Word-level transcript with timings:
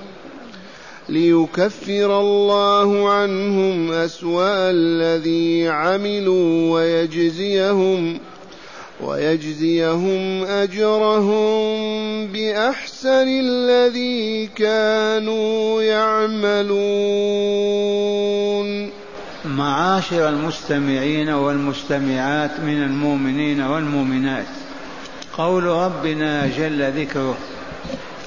ليكفر 1.11 2.19
الله 2.19 3.09
عنهم 3.09 3.91
أسوأ 3.91 4.71
الذي 4.71 5.67
عملوا 5.69 6.73
ويجزيهم 6.73 8.19
ويجزيهم 9.01 10.43
أجرهم 10.43 11.71
بأحسن 12.27 13.27
الذي 13.27 14.47
كانوا 14.55 15.81
يعملون. 15.83 17.31
معاشر 19.45 20.29
المستمعين 20.29 21.29
والمستمعات 21.29 22.59
من 22.59 22.83
المؤمنين 22.83 23.61
والمؤمنات 23.61 24.45
قول 25.37 25.63
ربنا 25.63 26.47
جل 26.57 26.91
ذكره 27.01 27.37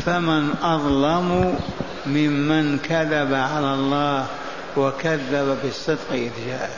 فمن 0.07 0.51
أظلم 0.63 1.55
ممن 2.07 2.79
كذب 2.79 3.35
على 3.35 3.75
الله 3.75 4.27
وكذب 4.77 5.59
بالصدق 5.63 6.13
إذ 6.13 6.31
جاء. 6.47 6.71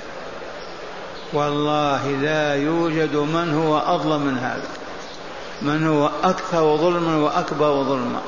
والله 1.33 2.11
لا 2.11 2.55
يوجد 2.55 3.17
من 3.17 3.55
هو 3.55 3.79
أظلم 3.79 4.27
من 4.27 4.39
هذا. 4.39 4.69
من 5.63 5.87
هو 5.87 6.11
أكثر 6.25 6.77
ظلما 6.77 7.17
وأكبر 7.17 7.83
ظلما. 7.83 8.21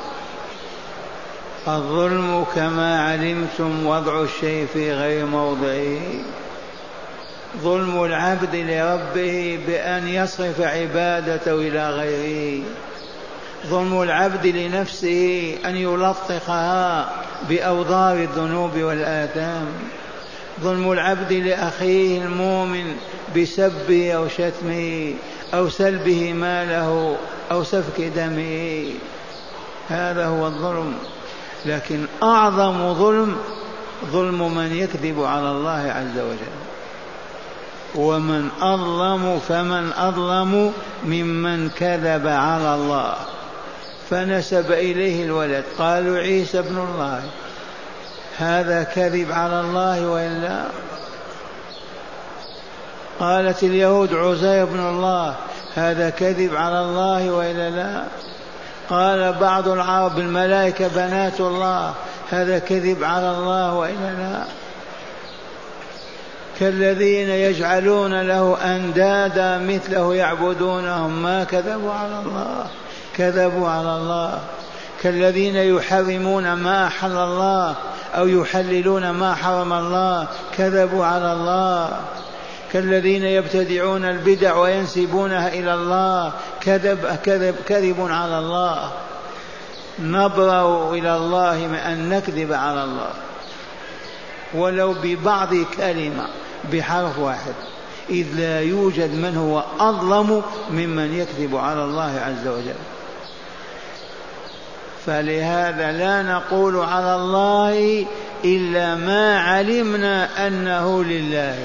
الظلم 1.69 2.46
كما 2.54 3.02
علمتم 3.02 3.86
وضع 3.86 4.22
الشيء 4.22 4.66
في 4.72 4.92
غير 4.92 5.26
موضعه. 5.26 6.00
ظلم 7.62 8.04
العبد 8.04 8.56
لربه 8.56 9.58
بأن 9.66 10.08
يصرف 10.08 10.60
عبادته 10.60 11.54
إلى 11.54 11.91
غيره. 11.91 12.64
ظلم 13.66 14.02
العبد 14.02 14.46
لنفسه 14.46 15.54
أن 15.64 15.76
يلطخها 15.76 17.08
بأوضار 17.48 18.16
الذنوب 18.16 18.76
والآثام. 18.76 19.66
ظلم 20.60 20.92
العبد 20.92 21.32
لأخيه 21.32 22.22
المؤمن 22.22 22.96
بسبه 23.36 24.12
أو 24.12 24.28
شتمه 24.28 25.14
أو 25.54 25.68
سلبه 25.68 26.32
ماله 26.32 27.16
أو 27.50 27.64
سفك 27.64 28.00
دمه. 28.00 28.84
هذا 29.88 30.26
هو 30.26 30.46
الظلم. 30.46 30.94
لكن 31.66 32.06
أعظم 32.22 32.94
ظلم 32.94 33.36
ظلم 34.12 34.54
من 34.54 34.76
يكذب 34.76 35.24
على 35.24 35.50
الله 35.50 35.92
عز 35.97 36.18
وجل. 36.18 36.58
ومن 37.94 38.48
أظلم 38.60 39.41
فمن 39.48 39.92
أظلم 39.92 40.72
ممن 41.04 41.70
كذب 41.70 42.26
على 42.26 42.74
الله. 42.74 43.14
فنسب 44.10 44.72
إليه 44.72 45.24
الولد. 45.24 45.64
قالوا 45.78 46.19
عيسى 46.19 46.58
ابن 46.58 46.78
الله. 46.78 47.22
هذا 48.38 48.82
كذب 48.82 49.32
على 49.32 49.60
الله 49.60 50.06
وإلا؟ 50.06 50.64
قالت 53.20 53.62
اليهود 53.62 54.14
عزير 54.14 54.64
بن 54.64 54.80
الله. 54.80 55.34
هذا 55.74 56.10
كذب 56.10 56.56
على 56.56 56.80
الله 56.80 57.30
وإلا 57.30 57.70
لا؟ 57.70 58.04
قال 58.91 59.32
بعض 59.32 59.68
العرب 59.68 60.18
الملائكة 60.18 60.88
بنات 60.88 61.41
الله. 61.41 61.94
هذا 62.30 62.58
كذب 62.58 63.04
على 63.04 63.30
الله 63.30 63.74
وإلا 63.74 64.12
لا؟ 64.18 64.42
كالذين 66.60 67.28
يجعلون 67.28 68.22
له 68.22 68.58
أندادا 68.64 69.58
مثله 69.58 70.14
يعبدونهم. 70.14 71.22
ما 71.22 71.44
كذبوا 71.44 71.92
على 71.92 72.22
الله. 72.26 72.66
كذبوا 73.18 73.68
على 73.68 73.96
الله 73.96 74.40
كالذين 75.02 75.56
يحرمون 75.56 76.52
ما 76.52 76.86
أحل 76.86 77.16
الله 77.16 77.74
أو 78.14 78.28
يحللون 78.28 79.10
ما 79.10 79.34
حرم 79.34 79.72
الله 79.72 80.26
كذبوا 80.56 81.04
على 81.04 81.32
الله. 81.32 82.00
كالذين 82.72 83.24
يبتدعون 83.24 84.04
البدع 84.04 84.56
وينسبونها 84.56 85.48
إلى 85.48 85.74
الله 85.74 86.32
كذب 86.60 87.18
كذب 87.24 87.54
كذب 87.66 88.06
على 88.10 88.38
الله. 88.38 88.90
نبرأ 90.00 90.92
إلى 90.92 91.16
الله 91.16 91.56
من 91.66 91.74
أن 91.74 92.08
نكذب 92.08 92.52
على 92.52 92.84
الله. 92.84 93.10
ولو 94.54 94.94
ببعض 95.02 95.54
كلمة 95.76 96.26
بحرف 96.72 97.18
واحد 97.18 97.54
إذ 98.10 98.26
لا 98.36 98.60
يوجد 98.60 99.14
من 99.14 99.36
هو 99.36 99.64
أظلم 99.88 100.42
ممن 100.70 101.14
يكذب 101.14 101.56
على 101.56 101.84
الله 101.84 102.20
عز 102.26 102.46
وجل. 102.46 102.97
فلهذا 105.08 105.92
لا 105.92 106.22
نقول 106.22 106.76
على 106.76 107.14
الله 107.14 108.06
إلا 108.44 108.94
ما 108.94 109.41
علمنا 109.41 110.46
أنه 110.46 111.04
لله. 111.04 111.58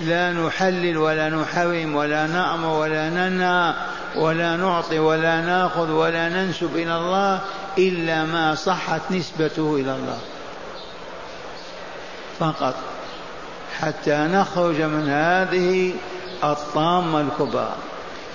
لا 0.00 0.32
نحلل 0.32 0.98
ولا 0.98 1.28
نحرم 1.28 1.94
ولا 1.94 2.26
نأمر 2.26 2.68
ولا 2.68 3.10
ننهى 3.10 3.74
ولا 4.16 4.56
نعطي 4.56 4.98
ولا 4.98 5.40
نأخذ 5.40 5.90
ولا 5.90 6.28
ننسب 6.28 6.76
إلى 6.76 6.96
الله 6.96 7.40
إلا 7.78 8.24
ما 8.24 8.54
صحت 8.54 9.00
نسبته 9.10 9.76
إلى 9.76 9.94
الله. 9.94 10.18
فقط 12.38 12.74
حتى 13.80 14.16
نخرج 14.16 14.82
من 14.82 15.08
هذه 15.08 15.92
الطامة 16.44 17.20
الكبرى. 17.20 17.74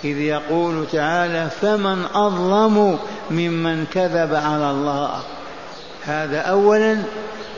إذ 0.04 0.18
يقول 0.18 0.88
تعالى 0.92 1.50
فمن 1.62 2.06
أظلم 2.14 3.00
ممن 3.32 3.86
كذب 3.94 4.36
على 4.36 4.72
الله. 4.72 5.20
هذا 6.04 6.40
أولا. 6.40 6.98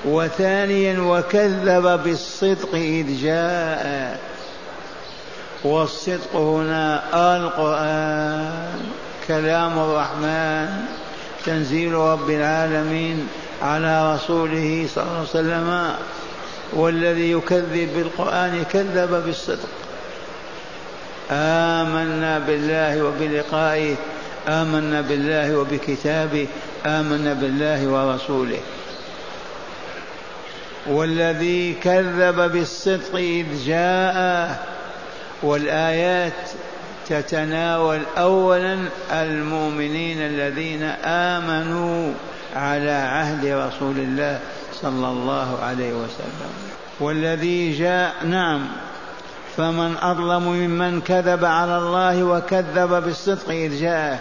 وثانيا 0.06 1.00
وكذب 1.00 2.04
بالصدق 2.04 2.70
إذ 2.74 3.22
جاء. 3.22 4.20
والصدق 5.64 6.36
هنا 6.36 7.04
القرآن 7.38 8.82
كلام 9.28 9.80
الرحمن 9.80 10.86
تنزيل 11.46 11.94
رب 11.94 12.30
العالمين 12.30 13.28
على 13.62 14.16
رسوله 14.16 14.88
صلى 14.96 15.04
الله 15.04 15.18
عليه 15.18 15.30
وسلم. 15.30 15.94
والذي 16.74 17.32
يكذب 17.32 17.90
بالقرآن 17.96 18.64
كذب 18.72 19.24
بالصدق. 19.26 19.70
آمنا 21.32 22.40
بالله 22.40 23.04
وبلقائه 23.04 23.96
آمنا 24.48 25.02
بالله 25.02 25.58
وبكتابه 25.58 26.48
آمنا 26.86 27.34
بالله 27.34 27.88
ورسوله. 27.88 28.60
والذي 30.88 31.74
كذب 31.74 32.52
بالصدق 32.52 33.16
إذ 33.16 33.46
جاء 33.66 34.66
والآيات 35.44 36.34
تتناول 37.10 38.02
أولا 38.18 38.78
المؤمنين 39.12 40.18
الذين 40.22 40.84
آمنوا 41.06 42.14
على 42.56 42.92
عهد 42.92 43.46
رسول 43.46 43.98
الله 43.98 44.40
صلى 44.82 45.08
الله 45.08 45.60
عليه 45.64 45.94
وسلم. 45.94 46.52
والذي 47.00 47.72
جاء 47.72 48.14
نعم. 48.26 48.68
فمن 49.58 49.96
أظلم 49.98 50.44
ممن 50.44 51.02
كذب 51.02 51.46
على 51.46 51.78
الله 51.78 52.24
وكذب 52.24 53.04
بالصدق 53.04 53.50
إذ 53.50 53.82
جاءه. 53.82 54.20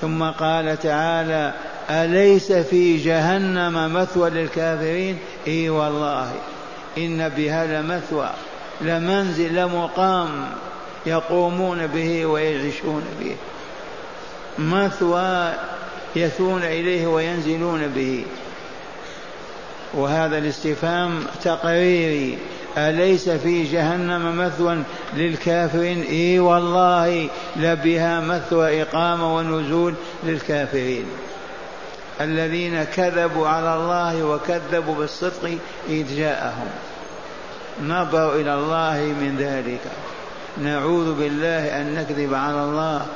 ثم 0.00 0.24
قال 0.24 0.78
تعالى 0.78 1.54
أليس 1.90 2.52
في 2.52 2.96
جهنم 2.96 3.94
مثوى 3.94 4.30
للكافرين؟ 4.30 5.18
إي 5.46 5.68
والله 5.68 6.32
إن 6.98 7.28
بها 7.28 7.66
لمثوى 7.66 8.30
لمنزل 8.80 9.54
لمقام 9.54 10.46
يقومون 11.06 11.86
به 11.86 12.26
ويعيشون 12.26 13.04
به. 13.20 13.36
مثوى 14.58 15.52
يثون 16.16 16.62
إليه 16.62 17.06
وينزلون 17.06 17.88
به. 17.88 18.24
وهذا 19.94 20.38
الاستفهام 20.38 21.26
تقريري. 21.44 22.38
أليس 22.78 23.28
في 23.28 23.64
جهنم 23.64 24.38
مثوى 24.38 24.82
للكافرين؟ 25.14 26.02
إي 26.02 26.38
والله 26.38 27.28
لبها 27.56 28.20
مثوى 28.20 28.82
إقامة 28.82 29.36
ونزول 29.36 29.94
للكافرين. 30.24 31.04
الذين 32.20 32.84
كذبوا 32.84 33.48
على 33.48 33.74
الله 33.74 34.24
وكذبوا 34.24 34.94
بالصدق 34.94 35.58
إذ 35.88 36.16
جاءهم. 36.16 36.68
نظروا 37.82 38.34
إلى 38.34 38.54
الله 38.54 39.14
من 39.20 39.36
ذلك. 39.38 39.80
نعوذ 40.58 41.14
بالله 41.14 41.80
أن 41.80 41.94
نكذب 41.94 42.34
على 42.34 42.64
الله 42.64 43.06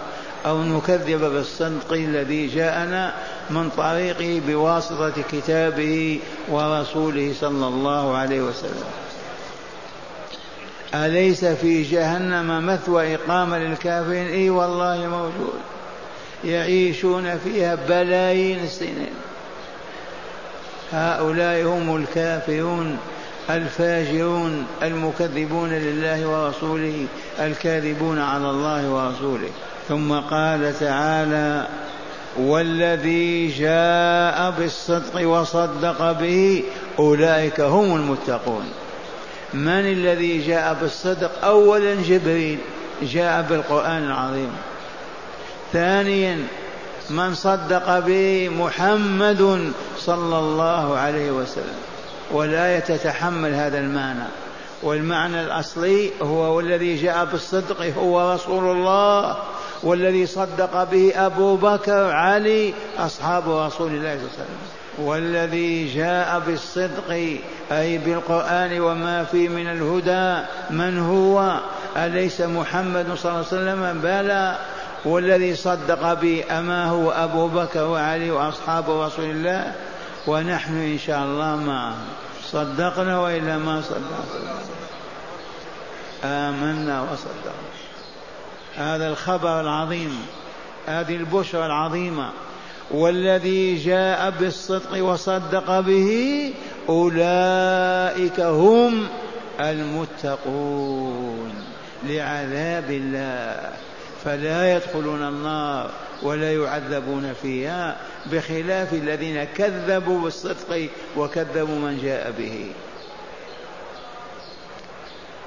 أو 0.46 0.62
نكذب 0.62 1.20
بالصدق 1.20 1.92
الذي 1.92 2.46
جاءنا 2.46 3.14
من 3.50 3.70
طريقه 3.76 4.42
بواسطة 4.48 5.12
كتابه 5.32 6.20
ورسوله 6.48 7.34
صلى 7.40 7.66
الله 7.66 8.16
عليه 8.16 8.40
وسلم. 8.40 9.03
أليس 10.94 11.44
في 11.44 11.82
جهنم 11.82 12.66
مثوى 12.66 13.14
إقامة 13.14 13.58
للكافرين؟ 13.58 14.26
إي 14.26 14.50
والله 14.50 15.06
موجود. 15.06 15.60
يعيشون 16.44 17.38
فيها 17.38 17.74
بلايين 17.74 18.64
السنين. 18.64 19.14
هؤلاء 20.92 21.66
هم 21.66 21.96
الكافرون 21.96 22.98
الفاجرون 23.50 24.66
المكذبون 24.82 25.70
لله 25.70 26.28
ورسوله 26.28 27.06
الكاذبون 27.40 28.18
على 28.18 28.50
الله 28.50 28.90
ورسوله. 28.90 29.48
ثم 29.88 30.12
قال 30.12 30.78
تعالى 30.80 31.66
والذي 32.36 33.48
جاء 33.48 34.50
بالصدق 34.50 35.28
وصدق 35.28 36.12
به 36.12 36.64
أولئك 36.98 37.60
هم 37.60 37.96
المتقون. 37.96 38.64
من 39.54 39.92
الذي 39.92 40.46
جاء 40.46 40.76
بالصدق؟ 40.80 41.44
اولا 41.44 41.94
جبريل. 41.94 42.58
جاء 43.02 43.42
بالقرآن 43.42 44.04
العظيم. 44.04 44.52
ثانيا 45.72 46.46
من 47.10 47.34
صدق 47.34 47.98
به 47.98 48.48
محمد 48.48 49.72
صلى 49.98 50.38
الله 50.38 50.96
عليه 50.96 51.30
وسلم. 51.30 51.78
ولا 52.32 52.80
تتحمل 52.80 53.54
هذا 53.54 53.78
المعنى. 53.78 54.28
والمعنى 54.82 55.40
الأصلي 55.40 56.10
هو 56.22 56.56
والذي 56.56 56.96
جاء 56.96 57.24
بالصدق 57.24 57.92
هو 57.98 58.34
رسول 58.34 58.76
الله. 58.76 59.36
والذي 59.82 60.26
صدق 60.26 60.84
به 60.84 61.12
أبو 61.16 61.56
بكر 61.56 62.10
علي 62.10 62.74
أصحاب 62.98 63.42
رسول 63.42 63.92
الله 63.92 64.00
صلى 64.00 64.00
الله 64.00 64.12
عليه 64.12 64.24
وسلم. 64.24 64.83
والذي 64.98 65.94
جاء 65.94 66.42
بالصدق 66.46 67.10
أي 67.72 67.98
بالقرآن 67.98 68.80
وما 68.80 69.24
فيه 69.24 69.48
من 69.48 69.66
الهدى 69.66 70.46
من 70.70 70.98
هو؟ 70.98 71.60
أليس 71.96 72.40
محمد 72.40 73.14
صلى 73.14 73.32
الله 73.32 73.44
عليه 73.44 73.46
وسلم؟ 73.46 74.00
بلى. 74.02 74.56
والذي 75.04 75.54
صدق 75.54 76.12
به 76.12 76.44
أما 76.50 76.86
هو 76.86 77.10
أبو 77.10 77.48
بكر 77.48 77.84
وعلي 77.84 78.30
وأصحاب 78.30 78.90
رسول 78.90 79.24
الله؟ 79.24 79.72
ونحن 80.26 80.76
إن 80.76 80.98
شاء 80.98 81.24
الله 81.24 81.56
معهم 81.56 82.04
صدقنا 82.44 83.20
وإلا 83.20 83.58
ما 83.58 83.82
صدقنا. 83.82 84.58
آمنا 86.24 87.02
وصدقنا. 87.02 87.74
هذا 88.76 89.08
الخبر 89.08 89.60
العظيم 89.60 90.26
هذه 90.86 91.16
البشرى 91.16 91.66
العظيمة. 91.66 92.30
والذي 92.90 93.76
جاء 93.76 94.30
بالصدق 94.40 95.04
وصدق 95.04 95.80
به 95.80 96.52
أولئك 96.88 98.40
هم 98.40 99.06
المتقون 99.60 101.54
لعذاب 102.04 102.90
الله. 102.90 103.70
فلا 104.24 104.76
يدخلون 104.76 105.22
النار 105.28 105.90
ولا 106.22 106.52
يعذبون 106.52 107.34
فيها 107.42 107.96
بخلاف 108.32 108.92
الذين 108.92 109.44
كذبوا 109.44 110.20
بالصدق 110.20 110.88
وكذبوا 111.16 111.78
من 111.78 111.98
جاء 112.02 112.30
به. 112.38 112.66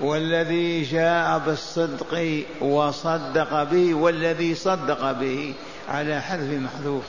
والذي 0.01 0.83
جاء 0.83 1.39
بالصدق 1.45 2.43
وصدق 2.61 3.63
به 3.63 3.93
والذي 3.93 4.55
صدق 4.55 5.11
به 5.11 5.53
على 5.89 6.21
حذف 6.21 6.59
محذوف. 6.59 7.03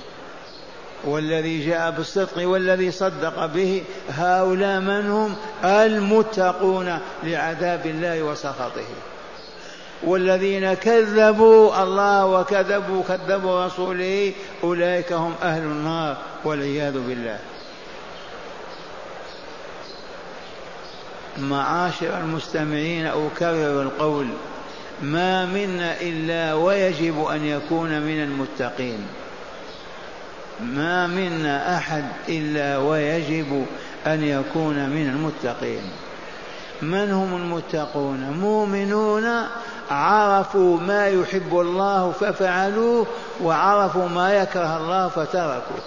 والذي 1.04 1.66
جاء 1.66 1.90
بالصدق 1.90 2.48
والذي 2.48 2.90
صدق 2.90 3.46
به 3.46 3.82
هؤلاء 4.10 4.80
من 4.80 5.10
هم؟ 5.10 5.36
المتقون 5.64 6.98
لعذاب 7.24 7.86
الله 7.86 8.22
وسخطه. 8.22 8.86
والذين 10.02 10.74
كذبوا 10.74 11.82
الله 11.82 12.26
وكذبوا 12.26 13.02
كذبوا 13.08 13.66
رسوله 13.66 14.32
أولئك 14.64 15.12
هم 15.12 15.34
أهل 15.42 15.62
النار 15.62 16.16
والعياذ 16.44 16.92
بالله. 16.92 17.38
معاشر 21.38 22.18
المستمعين 22.18 23.06
أكرر 23.06 23.82
القول 23.82 24.26
ما 25.02 25.46
منا 25.46 26.00
إلا 26.00 26.54
ويجب 26.54 27.24
أن 27.24 27.44
يكون 27.44 28.00
من 28.00 28.22
المتقين. 28.22 29.06
ما 30.60 31.06
منا 31.06 31.76
أحد 31.76 32.04
إلا 32.28 32.78
ويجب 32.78 33.66
أن 34.06 34.22
يكون 34.22 34.88
من 34.88 35.08
المتقين. 35.08 35.82
من 36.82 37.10
هم 37.10 37.36
المتقون؟ 37.36 38.30
مؤمنون 38.40 39.46
عرفوا 39.90 40.80
ما 40.80 41.08
يحب 41.08 41.60
الله 41.60 42.12
ففعلوه 42.12 43.06
وعرفوا 43.42 44.08
ما 44.08 44.34
يكره 44.34 44.76
الله 44.76 45.08
فتركوه. 45.08 45.84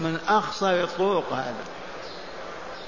من 0.00 0.18
أخصر 0.28 0.70
الطرق 0.70 1.32
هذا. 1.32 1.64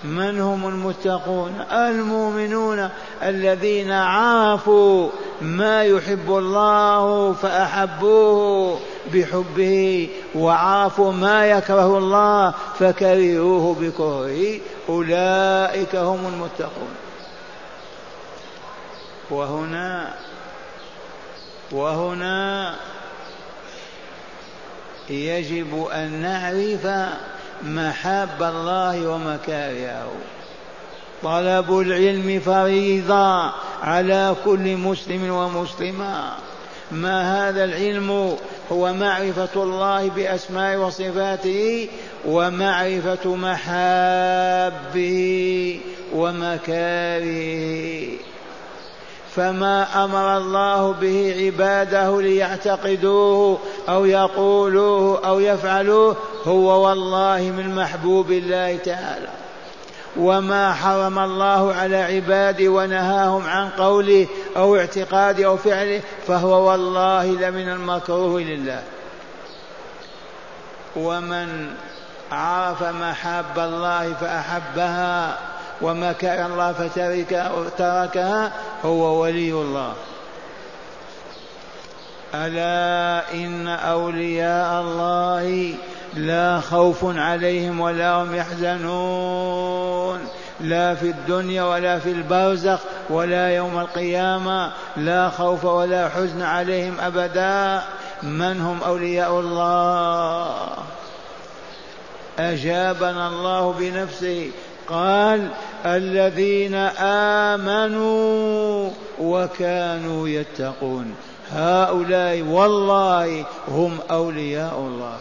من 0.05 0.41
هم 0.41 0.69
المتقون؟ 0.69 1.65
المؤمنون 1.73 2.89
الذين 3.23 3.93
عرفوا 3.93 5.11
ما 5.41 5.85
يحب 5.85 6.29
الله 6.29 7.33
فأحبوه. 7.33 8.81
بحبه 9.13 10.09
وعرفوا 10.35 11.13
ما 11.13 11.47
يكره 11.47 11.99
الله 11.99 12.55
فكرهوه 12.79 13.75
بكرهه 13.81 14.61
أولئك 14.89 15.97
هم 15.97 16.27
المتقون. 16.27 16.95
وهنا 19.31 20.15
وهنا 21.73 22.75
يجب 25.11 25.87
أن 25.93 26.13
نعرف 26.13 26.87
محاب 27.63 28.43
الله 28.43 29.09
ومكارهه. 29.09 30.13
طلب 31.23 31.79
العلم 31.79 32.41
فريضة 32.41 33.53
على 33.83 34.37
كل 34.45 34.77
مسلم 34.77 35.31
ومسلمة. 35.31 36.33
ما 36.93 37.49
هذا 37.49 37.65
العلم 37.65 38.37
هو 38.73 38.93
معرفة 38.93 39.63
الله 39.63 40.09
بأسماء 40.09 40.77
وصفاته 40.79 41.89
ومعرفة 42.27 43.35
محابه 43.37 45.11
ومكارهه 46.15 48.09
فما 49.37 50.05
أمر 50.05 50.37
الله 50.37 50.93
به 50.93 51.35
عباده 51.39 52.23
ليعتقدوه 52.23 53.59
أو 53.89 54.05
يقولوه 54.05 55.27
أو 55.27 55.41
يفعلوه 55.41 56.17
هو 56.45 56.89
والله 56.89 57.53
من 57.57 57.75
محبوب 57.75 58.31
الله 58.31 58.77
تعالى. 58.77 59.46
وما 60.19 60.73
حرم 60.73 61.19
الله 61.19 61.75
على 61.75 61.97
عباده 61.97 62.69
ونهاهم 62.69 63.47
عن 63.47 63.69
قوله 63.69 64.27
أو 64.57 64.77
اعتقاده 64.77 65.47
أو 65.47 65.57
فعله 65.57 66.01
فهو 66.27 66.71
والله 66.71 67.27
لمن 67.27 67.69
المكروه 67.69 68.41
لله. 68.41 68.83
ومن 70.97 71.75
عرف 72.33 72.83
محاب 72.83 73.59
الله 73.59 74.15
فأحبها 74.21 75.39
وما 75.83 76.13
كان 76.13 76.51
الله 76.53 76.73
فتركها 76.73 78.53
هو 78.85 79.23
ولي 79.23 79.53
الله. 79.53 79.93
ألا 82.35 83.33
إن 83.35 83.69
أولياء 83.69 84.81
الله 84.81 85.75
لا 86.15 86.61
خوف 86.61 87.05
عليهم 87.05 87.81
ولا 87.81 88.23
هم 88.23 88.35
يحزنون. 88.35 90.06
لا 90.61 90.95
في 90.95 91.11
الدنيا 91.11 91.63
ولا 91.63 91.99
في 91.99 92.13
البرزخ 92.13 92.81
ولا 93.11 93.49
يوم 93.57 93.79
القيامة 93.79 94.73
لا 94.97 95.31
خوف 95.31 95.65
ولا 95.65 96.09
حزن 96.09 96.43
عليهم 96.43 97.01
أبدا. 97.01 97.83
من 98.23 98.61
هم 98.61 98.83
أولياء 98.83 99.41
الله؟ 99.41 100.69
أجابنا 102.39 103.29
الله 103.29 103.73
بنفسه 103.73 104.51
قال 104.89 105.49
الذين 105.87 106.75
آمنوا 107.55 108.91
وكانوا 109.21 110.29
يتقون. 110.29 111.15
هؤلاء 111.53 112.43
والله 112.43 113.45
هم 113.69 113.99
أولياء 114.11 114.79
الله. 114.79 115.19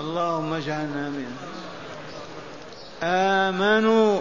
اللهم 0.00 0.52
اجعلنا 0.52 1.08
منهم. 1.08 1.36
آمنوا 3.04 4.20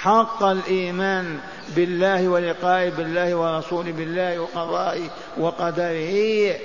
حق 0.00 0.42
الإيمان 0.42 1.38
بالله 1.76 2.28
ولقائه 2.28 2.90
بالله 2.90 3.34
ورسوله 3.34 3.92
بالله 3.92 4.38
وقضائه 4.38 5.08
وقدره 5.38 6.56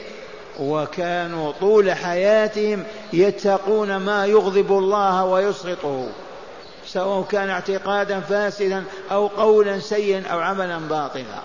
وكانوا 0.59 1.51
طول 1.59 1.91
حياتهم 1.91 2.83
يتقون 3.13 3.97
ما 3.97 4.25
يغضب 4.25 4.71
الله 4.71 5.25
ويسخطه 5.25 6.07
سواء 6.87 7.23
كان 7.23 7.49
اعتقادا 7.49 8.19
فاسدا 8.19 8.83
أو 9.11 9.27
قولا 9.27 9.79
سيئا 9.79 10.27
أو 10.27 10.39
عملا 10.39 10.77
باطلا 10.77 11.41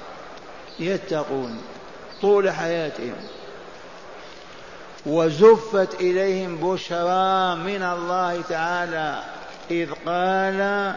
يتقون 0.80 1.60
طول 2.22 2.50
حياتهم. 2.50 3.14
وزفت 5.06 5.94
إليهم 6.00 6.56
بشرى 6.56 7.56
من 7.56 7.82
الله 7.82 8.42
تعالى. 8.48 9.22
إذ 9.70 9.90
قال 10.06 10.92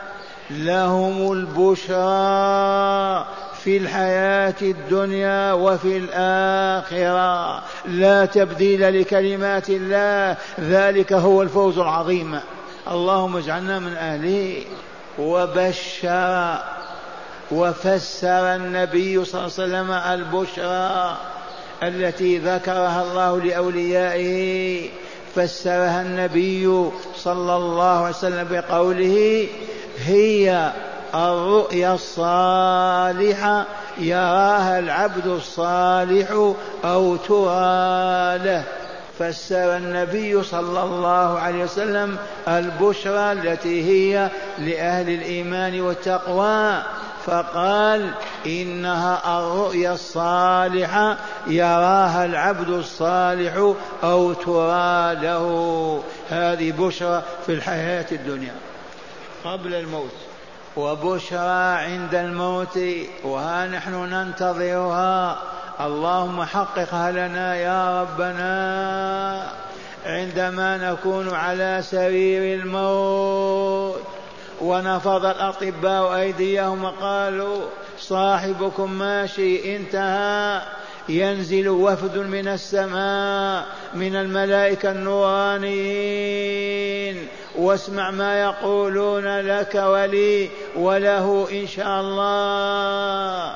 لهم 0.49 1.31
البشرى 1.31 3.25
في 3.63 3.77
الحياة 3.77 4.55
الدنيا 4.61 5.53
وفي 5.53 5.97
الآخرة 5.97 7.63
لا 7.85 8.25
تبديل 8.25 9.01
لكلمات 9.01 9.69
الله 9.69 10.37
ذلك 10.59 11.13
هو 11.13 11.41
الفوز 11.41 11.77
العظيم. 11.77 12.39
اللهم 12.91 13.37
اجعلنا 13.37 13.79
من 13.79 13.93
أهله. 13.93 14.63
وبشر 15.19 16.57
وفسر 17.51 18.55
النبي 18.55 19.25
صلى 19.25 19.41
الله 19.41 19.53
عليه 19.59 19.63
وسلم 19.63 19.91
البشرى 19.91 21.17
التي 21.83 22.37
ذكرها 22.37 23.03
الله 23.03 23.41
لأوليائه. 23.41 24.89
فسرها 25.35 26.01
النبي 26.01 26.89
صلى 27.15 27.55
الله 27.55 27.97
عليه 27.99 28.15
وسلم 28.15 28.47
بقوله 28.51 29.47
هي 30.05 30.71
الرؤيا 31.15 31.93
الصالحة 31.93 33.65
يراها 33.97 34.79
العبد 34.79 35.27
الصالح 35.27 36.53
أو 36.85 37.15
ترى 37.15 38.37
له. 38.37 38.63
فسر 39.19 39.77
النبي 39.77 40.43
صلى 40.43 40.83
الله 40.83 41.39
عليه 41.39 41.63
وسلم 41.63 42.17
البشرى 42.47 43.31
التي 43.31 43.83
هي 43.83 44.29
لأهل 44.59 45.09
الإيمان 45.09 45.81
والتقوى. 45.81 46.83
فقال 47.25 48.11
إنها 48.45 49.39
الرؤيا 49.39 49.93
الصالحة 49.93 51.17
يراها 51.47 52.25
العبد 52.25 52.69
الصالح 52.69 53.73
أو 54.03 54.33
ترى 54.33 55.15
له 55.15 56.03
هذه 56.29 56.71
بشرى 56.71 57.23
في 57.45 57.53
الحياة 57.53 58.05
الدنيا 58.11 58.55
قبل 59.45 59.73
الموت 59.73 60.15
وبشرى 60.77 61.75
عند 61.85 62.15
الموت 62.15 62.79
وها 63.23 63.67
نحن 63.67 63.93
ننتظرها. 63.93 65.37
اللهم 65.79 66.43
حققها 66.43 67.11
لنا 67.11 67.55
يا 67.55 68.01
ربنا. 68.01 69.51
عندما 70.05 70.77
نكون 70.77 71.33
على 71.33 71.79
سرير 71.83 72.59
الموت 72.59 74.14
ونفض 74.61 75.25
الأطباء 75.25 76.15
أيديهم 76.15 76.83
وقالوا 76.83 77.61
صاحبكم 77.99 78.91
ماشي 78.91 79.75
انتهى. 79.75 80.61
ينزل 81.09 81.69
وفد 81.69 82.17
من 82.17 82.47
السماء 82.47 83.65
من 83.93 84.15
الملائكة 84.15 84.91
النورانيين. 84.91 87.27
واسمع 87.55 88.11
ما 88.11 88.41
يقولون 88.41 89.39
لك 89.39 89.75
ولي 89.75 90.49
وله 90.75 91.47
إن 91.51 91.67
شاء 91.67 92.01
الله. 92.01 93.55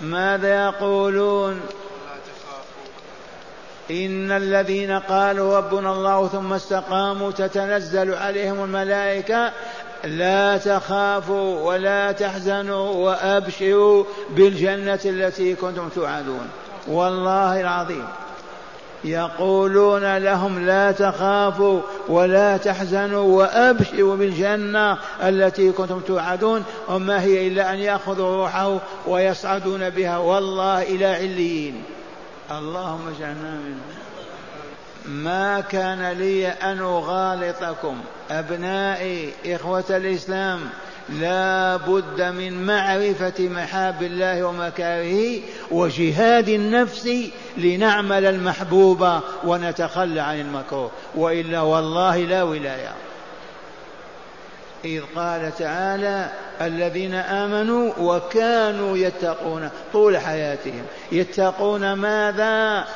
ماذا 0.00 0.64
يقولون؟ 0.64 1.60
إن 3.90 4.32
الذين 4.32 4.90
قالوا 4.90 5.56
ربنا 5.56 5.92
الله 5.92 6.28
ثم 6.28 6.52
استقاموا 6.52 7.30
تتنزل 7.30 8.14
عليهم 8.14 8.64
الملائكة 8.64 9.52
لا 10.04 10.56
تخافوا 10.56 11.60
ولا 11.60 12.12
تحزنوا 12.12 12.90
وأبشروا 12.90 14.04
بالجنة 14.30 15.00
التي 15.04 15.54
كنتم 15.54 15.88
توعدون. 15.88 16.48
والله 16.88 17.60
العظيم. 17.60 18.04
يقولون 19.04 20.16
لهم 20.16 20.66
لا 20.66 20.92
تخافوا 20.92 21.80
ولا 22.08 22.56
تحزنوا 22.56 23.38
وأبشروا 23.38 24.16
بالجنة 24.16 24.98
التي 25.22 25.72
كنتم 25.72 26.00
توعدون 26.00 26.64
وما 26.88 27.22
هي 27.22 27.48
إلا 27.48 27.72
أن 27.72 27.78
يأخذوا 27.78 28.36
روحه 28.36 28.78
ويصعدون 29.06 29.90
بها. 29.90 30.18
والله 30.18 30.82
إلى 30.82 31.06
عليين. 31.06 31.82
اللهم 32.50 33.08
اجعلنا 33.08 33.54
منهم 33.54 33.80
ما 35.06 35.60
كان 35.60 36.12
لي 36.12 36.48
أن 36.48 36.78
أغالطكم. 36.78 38.00
أبنائي 38.30 39.32
إخوة 39.46 39.84
الإسلام 39.90 40.60
لا 41.08 41.76
بد 41.76 42.22
من 42.22 42.66
معرفة 42.66 43.48
محاب 43.48 44.02
الله 44.02 44.44
ومكاره 44.44 45.40
وجهاد 45.70 46.48
النفس 46.48 47.10
لنعمل 47.56 48.26
المحبوب 48.26 49.08
ونتخلى 49.44 50.20
عن 50.20 50.40
المكروه. 50.40 50.90
وإلا 51.14 51.60
والله 51.60 52.16
لا 52.16 52.42
ولاية. 52.42 52.92
إذ 54.84 55.02
قال 55.16 55.52
تعالى 55.58 56.30
الذين 56.60 57.14
آمنوا 57.14 57.92
وكانوا 58.00 58.96
يتقون 58.96 59.70
طول 59.92 60.18
حياتهم 60.18 60.82
يتقون 61.12 61.92
ماذا؟ 61.92 62.86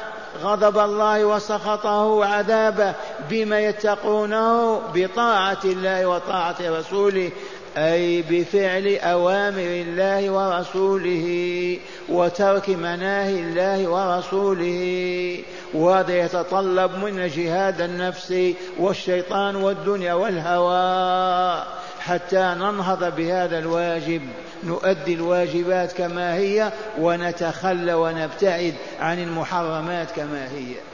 غضب 0.42 0.78
الله 0.78 1.24
وسخطه 1.24 2.04
وعذابه 2.04 2.94
بما 3.30 3.60
يتقونه 3.60 4.80
بطاعة 4.94 5.58
الله 5.64 6.06
وطاعة 6.06 6.56
رسوله 6.60 7.30
أي 7.78 8.22
بفعل 8.22 8.98
أوامر 9.02 9.84
الله 9.86 10.30
ورسوله 10.30 11.78
وترك 12.08 12.68
مناهي 12.68 13.40
الله 13.40 13.88
ورسوله 13.88 15.38
وهذا 15.74 16.24
يتطلب 16.24 16.90
منا 17.04 17.26
جهاد 17.26 17.80
النفس 17.80 18.34
والشيطان 18.78 19.56
والدنيا 19.56 20.14
والهوى. 20.14 21.64
حتى 22.00 22.54
ننهض 22.58 23.16
بهذا 23.16 23.58
الواجب 23.58 24.22
نؤدي 24.64 25.14
الواجبات 25.14 25.92
كما 25.92 26.34
هي 26.34 26.72
ونتخلى 26.98 27.94
ونبتعد 27.94 28.74
عن 29.00 29.22
المحرمات 29.22 30.10
كما 30.10 30.44
هي. 30.44 30.89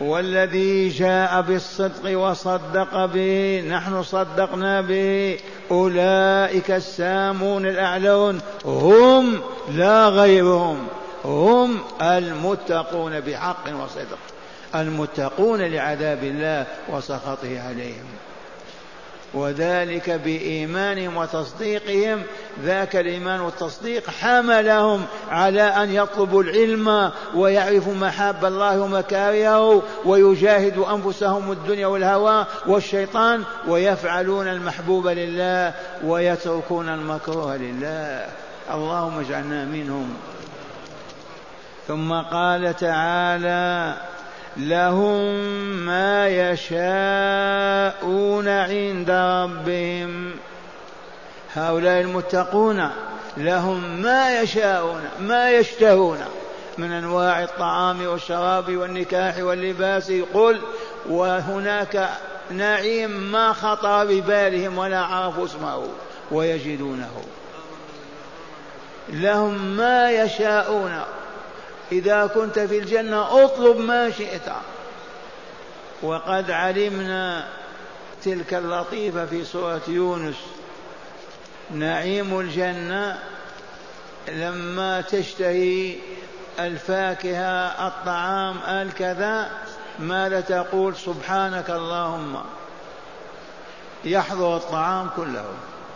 والذي 0.00 0.88
جاء 0.88 1.40
بالصدق 1.40 2.18
وصدق 2.18 3.04
به 3.04 3.64
نحن 3.68 4.02
صدقنا 4.02 4.80
به. 4.80 5.38
أولئك 5.70 6.70
السامون 6.70 7.66
الأعلون 7.66 8.40
هم 8.64 9.40
لا 9.72 10.08
غيرهم 10.08 10.86
هم 11.24 11.78
المتقون 12.02 13.20
بحق 13.20 13.64
وصدق 13.84 14.18
المتقون 14.74 15.60
لعذاب 15.60 16.24
الله 16.24 16.66
وسخطه 16.88 17.60
عليهم. 17.60 18.06
وذلك 19.34 20.10
بإيمانهم 20.10 21.16
وتصديقهم. 21.16 22.22
ذاك 22.62 22.96
الإيمان 22.96 23.40
والتصديق 23.40 24.10
حملهم 24.10 25.04
على 25.30 25.62
أن 25.62 25.92
يطلبوا 25.92 26.42
العلم 26.42 27.10
ويعرفوا 27.34 27.94
محاب 27.94 28.44
الله 28.44 28.80
ومكارهه 28.80 29.82
ويجاهدوا 30.04 30.94
أنفسهم 30.94 31.52
الدنيا 31.52 31.86
والهوى 31.86 32.46
والشيطان 32.66 33.44
ويفعلون 33.68 34.48
المحبوب 34.48 35.08
لله 35.08 35.74
ويتركون 36.04 36.88
المكروه 36.88 37.56
لله. 37.56 38.26
اللهم 38.70 39.18
اجعلنا 39.18 39.64
منهم. 39.64 40.16
ثم 41.88 42.12
قال 42.12 42.76
تعالى 42.76 43.94
لهم 44.56 45.34
ما 45.86 46.28
يشاءون 46.28 46.78
عند 48.48 49.10
ربهم. 49.10 50.32
هؤلاء 51.54 52.00
المتقون 52.00 52.90
لهم 53.36 54.02
ما 54.02 54.40
يشاءون 54.40 55.00
ما 55.20 55.50
يشتهون 55.50 56.18
من 56.78 56.92
أنواع 56.92 57.42
الطعام 57.42 58.06
والشراب 58.06 58.76
والنكاح 58.76 59.38
واللباس. 59.38 60.12
قل 60.34 60.60
وهناك 61.08 62.08
نعيم 62.50 63.10
ما 63.10 63.52
خطر 63.52 64.04
ببالهم 64.04 64.78
ولا 64.78 65.00
عرفوا 65.00 65.44
اسمه 65.44 65.88
ويجدونه. 66.30 67.22
لهم 69.08 69.76
ما 69.76 70.10
يشاءون. 70.10 71.02
إذا 71.92 72.26
كنت 72.26 72.58
في 72.58 72.78
الجنة 72.78 73.44
اطلب 73.44 73.78
ما 73.78 74.10
شئت. 74.10 74.52
وقد 76.02 76.50
علمنا 76.50 77.48
تلك 78.24 78.54
اللطيفة 78.54 79.26
في 79.26 79.44
سورة 79.44 79.80
يونس. 79.88 80.36
نعيم 81.70 82.40
الجنة 82.40 83.18
لما 84.28 85.00
تشتهي 85.00 85.96
الفاكهة 86.58 87.86
الطعام 87.88 88.56
الكذا 88.68 89.50
ماذا 89.98 90.40
تقول 90.40 90.96
سبحانك 90.96 91.70
اللهم. 91.70 92.44
يحضر 94.04 94.56
الطعام 94.56 95.10
كله 95.16 95.44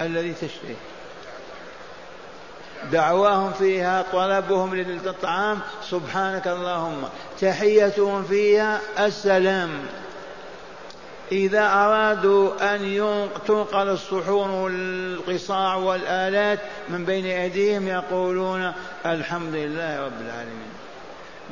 الذي 0.00 0.32
تشتهيه. 0.32 0.93
دعواهم 2.92 3.52
فيها 3.52 4.04
طلبهم 4.12 4.74
للطعام 4.74 5.58
سبحانك 5.90 6.48
اللهم. 6.48 7.04
تحيتهم 7.40 8.24
فيها 8.24 8.80
السلام. 8.98 9.70
إذا 11.32 11.66
أرادوا 11.66 12.74
أن 12.74 13.28
تنقل 13.46 13.88
الصحون 13.88 14.50
والقصاع 14.50 15.74
والآلات 15.74 16.58
من 16.88 17.04
بين 17.04 17.26
أيديهم 17.26 17.88
يقولون 17.88 18.72
الحمد 19.06 19.54
لله 19.54 20.04
رب 20.04 20.20
العالمين. 20.20 20.72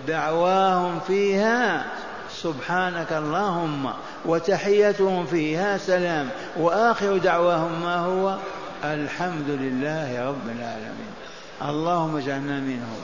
دعواهم 0.09 1.01
فيها 1.01 1.85
سبحانك 2.31 3.12
اللهم. 3.12 3.93
وتحيتهم 4.25 5.27
فيها 5.27 5.79
سلام. 5.79 6.29
وآخر 6.57 7.17
دعواهم 7.17 7.83
ما 7.83 7.97
هو؟ 7.97 8.37
الحمد 8.85 9.49
لله 9.49 10.29
رب 10.29 10.47
العالمين. 10.59 11.12
اللهم 11.69 12.16
اجعلنا 12.16 12.61
منهم. 12.61 12.97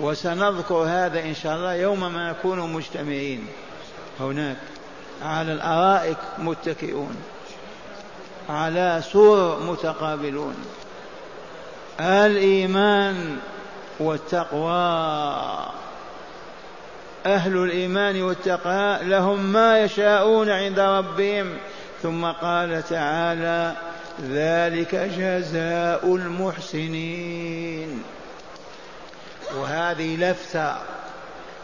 وسنذكر 0.00 0.74
هذا 0.74 1.20
إن 1.20 1.34
شاء 1.34 1.56
الله 1.56 1.74
يوم 1.74 2.12
ما 2.12 2.30
نكون 2.30 2.72
مجتمعين. 2.72 3.46
هناك. 4.20 4.56
على 5.22 5.52
الأرائك 5.52 6.18
متكئون. 6.38 7.16
على 8.48 9.02
سور 9.12 9.62
متقابلون. 9.62 10.54
الإيمان 12.00 13.36
والتقوى. 14.00 15.68
أهل 17.26 17.56
الإيمان 17.56 18.22
والتقوى 18.22 18.98
لهم 19.02 19.52
ما 19.52 19.80
يشاءون 19.80 20.50
عند 20.50 20.80
ربهم. 20.80 21.56
ثم 22.02 22.24
قال 22.24 22.82
تعالى 22.88 23.87
ذلك 24.26 24.94
جزاء 24.94 26.14
المحسنين. 26.16 28.02
وهذه 29.56 30.16
لفتة 30.16 30.76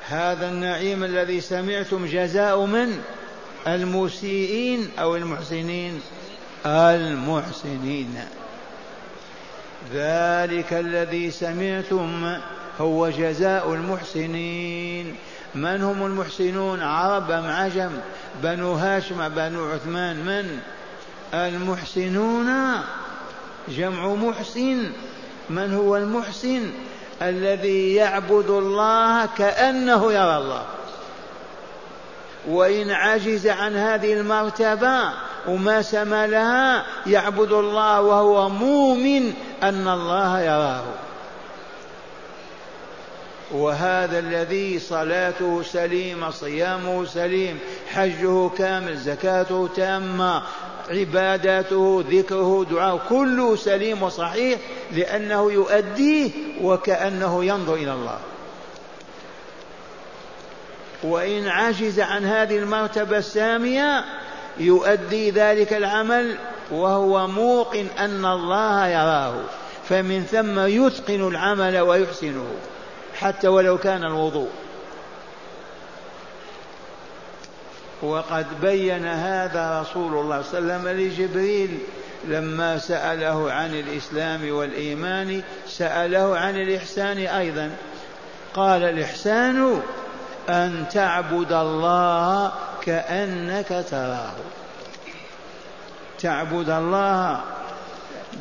هذا 0.09 0.49
النعيم 0.49 1.05
الذي 1.05 1.41
سمعتم 1.41 2.07
جزاء 2.07 2.65
من؟ 2.65 3.03
المسيئين 3.67 4.91
أو 4.99 5.17
المحسنين؟ 5.17 6.01
المحسنين. 6.67 8.15
ذلك 9.93 10.73
الذي 10.73 11.31
سمعتم 11.31 12.37
هو 12.81 13.11
جزاء 13.11 13.75
المحسنين. 13.75 15.17
من 15.55 15.83
هم 15.83 16.07
المحسنون؟ 16.07 16.83
عرب 16.83 17.31
أم 17.31 17.45
عجم؟ 17.47 17.91
بنو 18.43 18.73
هاشم 18.73 19.29
بنو 19.29 19.71
عثمان 19.73 20.17
من؟ 20.17 20.61
المحسنون. 21.35 22.81
جمع 23.69 24.15
محسن. 24.15 24.93
من 25.51 25.75
هو 25.75 25.97
المحسن؟ 25.97 26.71
الذي 27.23 27.95
يعبد 27.95 28.51
الله 28.51 29.27
كأنه 29.27 30.13
يرى 30.13 30.37
الله. 30.37 30.63
وإن 32.49 32.91
عجز 32.91 33.47
عن 33.47 33.77
هذه 33.77 34.13
المرتبة 34.13 35.01
وما 35.49 35.83
سمى 35.83 36.27
لها 36.27 36.85
يعبد 37.07 37.53
الله 37.53 38.01
وهو 38.01 38.49
مؤمن 38.49 39.33
أن 39.63 39.89
الله 39.89 40.41
يراه. 40.41 40.85
وهذا 43.53 44.19
الذي 44.19 44.79
صلاته 44.79 45.63
سليمة 45.63 46.31
صيامه 46.31 47.05
سليم 47.05 47.59
حجه 47.93 48.49
كامل 48.49 48.97
زكاته 48.97 49.69
تامة 49.77 50.43
عباداته 50.91 52.05
ذكره 52.11 52.67
دعاءه 52.71 53.01
كله 53.09 53.57
سليم 53.57 54.03
وصحيح 54.03 54.59
لأنه 54.93 55.53
يؤديه 55.53 56.31
وكأنه 56.63 57.45
ينظر 57.45 57.75
إلى 57.75 57.93
الله. 57.93 58.19
وإن 61.03 61.49
عجز 61.49 62.01
عن 62.01 62.25
هذه 62.25 62.59
المرتبة 62.59 63.19
السامية 63.19 64.05
يؤدي 64.59 65.31
ذلك 65.31 65.73
العمل 65.73 66.37
وهو 66.71 67.27
موقن 67.27 67.87
أن 67.99 68.25
الله 68.25 68.87
يراه 68.87 69.35
فمن 69.89 70.23
ثم 70.23 70.59
يتقن 70.59 71.29
العمل 71.29 71.79
ويحسنه 71.79 72.47
حتى 73.19 73.49
ولو 73.49 73.79
كان 73.79 74.05
الوضوء. 74.05 74.49
وقد 78.03 78.47
بين 78.61 79.07
هذا 79.07 79.81
رسول 79.81 80.15
الله 80.15 80.43
صلى 80.43 80.59
الله 80.59 80.75
عليه 80.75 80.85
وسلم 80.85 81.01
لجبريل 81.01 81.79
لما 82.25 82.79
سأله 82.79 83.53
عن 83.53 83.75
الإسلام 83.75 84.55
والإيمان 84.55 85.43
سأله 85.69 86.39
عن 86.39 86.57
الإحسان 86.57 87.19
أيضا. 87.19 87.71
قال 88.55 88.83
الإحسان 88.83 89.81
أن 90.49 90.85
تعبد 90.93 91.53
الله 91.53 92.53
كأنك 92.83 93.85
تراه. 93.91 94.35
تعبد 96.21 96.71
الله 96.71 97.41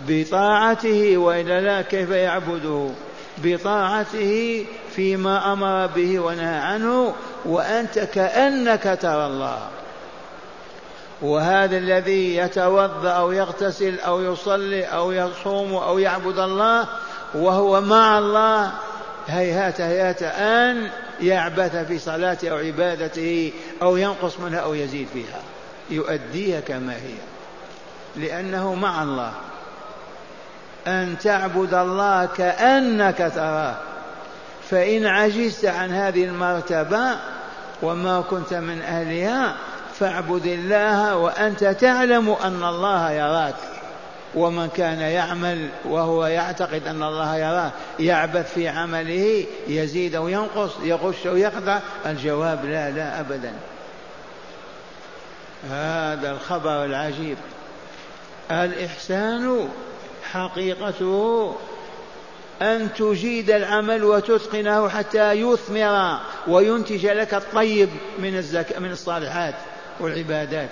بطاعته 0.07 1.17
وإلا 1.17 1.61
لا 1.61 1.81
كيف 1.81 2.09
يعبده؟ 2.09 2.89
بطاعته 3.37 4.65
فيما 4.95 5.53
أمر 5.53 5.87
به 5.87 6.19
ونهى 6.19 6.55
عنه 6.55 7.13
وأنت 7.45 7.99
كأنك 7.99 8.97
ترى 9.01 9.25
الله. 9.25 9.59
وهذا 11.21 11.77
الذي 11.77 12.35
يتوضأ 12.35 13.09
أو 13.09 13.31
يغتسل 13.31 13.99
أو 13.99 14.21
يصلي 14.21 14.85
أو 14.85 15.11
يصوم 15.11 15.73
أو 15.73 15.99
يعبد 15.99 16.39
الله 16.39 16.87
وهو 17.33 17.81
مع 17.81 18.19
الله 18.19 18.71
هيهات 19.27 19.81
هيهات 19.81 20.23
أن 20.23 20.89
يعبث 21.21 21.75
في 21.75 21.99
صلاته 21.99 22.49
أو 22.49 22.57
عبادته 22.57 23.51
أو 23.81 23.97
ينقص 23.97 24.39
منها 24.39 24.59
أو 24.59 24.73
يزيد 24.73 25.07
فيها. 25.13 25.41
يؤديها 25.89 26.59
كما 26.59 26.93
هي. 26.93 27.15
لأنه 28.15 28.75
مع 28.75 29.03
الله. 29.03 29.33
أن 30.87 31.15
تعبد 31.23 31.73
الله 31.73 32.25
كأنك 32.25 33.31
تراه. 33.35 33.75
فإن 34.69 35.05
عجزت 35.05 35.65
عن 35.65 35.91
هذه 35.91 36.23
المرتبة 36.23 37.17
وما 37.81 38.21
كنت 38.21 38.53
من 38.53 38.81
أهلها 38.81 39.55
فاعبد 39.99 40.45
الله 40.45 41.15
وأنت 41.15 41.63
تعلم 41.63 42.29
أن 42.43 42.63
الله 42.63 43.11
يراك. 43.11 43.55
ومن 44.35 44.67
كان 44.67 44.99
يعمل 44.99 45.69
وهو 45.85 46.25
يعتقد 46.25 46.87
أن 46.87 47.03
الله 47.03 47.35
يراه 47.35 47.71
يعبث 47.99 48.53
في 48.53 48.67
عمله 48.67 49.45
يزيد 49.67 50.15
أو 50.15 50.27
ينقص 50.27 50.71
يغش 50.83 51.27
أو 51.27 51.37
يخدع 51.37 51.79
الجواب 52.05 52.65
لا 52.65 52.91
لا 52.91 53.19
أبدا. 53.19 53.53
هذا 55.71 56.31
الخبر 56.31 56.85
العجيب. 56.85 57.37
الإحسان 58.51 59.69
حقيقته 60.33 61.55
أن 62.61 62.93
تجيد 62.93 63.51
العمل 63.51 64.03
وتتقنه 64.03 64.89
حتى 64.89 65.31
يثمر 65.31 66.19
وينتج 66.47 67.05
لك 67.05 67.33
الطيب 67.33 67.89
من 68.19 68.37
الزك... 68.37 68.79
من 68.79 68.91
الصالحات 68.91 69.55
والعبادات. 69.99 70.69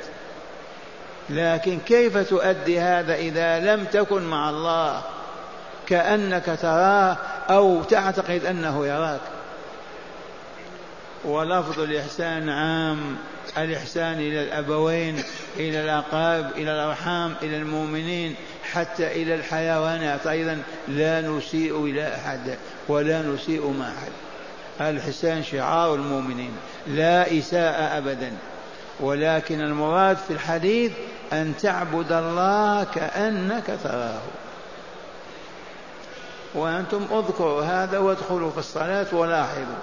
لكن 1.29 1.79
كيف 1.79 2.17
تؤدي 2.17 2.79
هذا 2.79 3.15
إذا 3.15 3.59
لم 3.59 3.85
تكن 3.85 4.23
مع 4.23 4.49
الله 4.49 5.01
كأنك 5.87 6.57
تراه 6.61 7.17
أو 7.49 7.83
تعتقد 7.83 8.45
أنه 8.45 8.87
يراك؟ 8.87 9.21
ولفظ 11.25 11.79
الإحسان 11.79 12.49
عام 12.49 13.17
الإحسان 13.57 14.13
إلى 14.13 14.43
الأبوين 14.43 15.23
إلى 15.55 15.83
الأقارب 15.83 16.51
إلى 16.55 16.71
الأرحام 16.71 17.35
إلى 17.41 17.57
المؤمنين 17.57 18.35
حتى 18.71 19.07
إلى 19.07 19.35
الحيوانات. 19.35 20.27
أيضا 20.27 20.61
لا 20.87 21.21
نسيء 21.21 21.85
إلى 21.85 22.15
أحد 22.15 22.57
ولا 22.87 23.21
نسيء 23.21 23.67
مع 23.79 23.85
أحد. 23.87 24.11
الحسان 24.81 25.43
شعار 25.43 25.95
المؤمنين 25.95 26.51
لا 26.87 27.37
إساءة 27.37 27.97
أبدا. 27.97 28.31
ولكن 28.99 29.61
المراد 29.61 30.17
في 30.17 30.33
الحديث 30.33 30.91
أن 31.33 31.53
تعبد 31.61 32.11
الله 32.11 32.83
كأنك 32.83 33.77
تراه. 33.83 34.21
وأنتم 36.53 37.07
اذكروا 37.11 37.63
هذا 37.63 37.97
وادخلوا 37.97 38.51
في 38.51 38.57
الصلاة 38.57 39.07
ولاحظوا. 39.11 39.81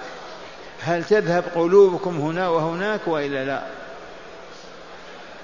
هل 0.81 1.03
تذهب 1.03 1.43
قلوبكم 1.55 2.21
هنا 2.21 2.49
وهناك 2.49 3.07
وإلا 3.07 3.45
لا؟ 3.45 3.61